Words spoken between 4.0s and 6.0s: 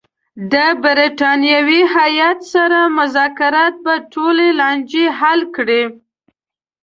ټولې لانجې حل کړي.